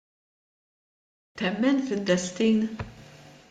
[1.37, 2.57] Temmen fid-destin?